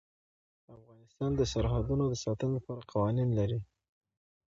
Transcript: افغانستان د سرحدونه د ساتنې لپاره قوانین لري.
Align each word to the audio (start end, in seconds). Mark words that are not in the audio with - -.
افغانستان 0.75 1.31
د 1.35 1.41
سرحدونه 1.53 2.03
د 2.09 2.13
ساتنې 2.23 2.51
لپاره 2.57 2.81
قوانین 2.91 3.29
لري. 3.39 3.59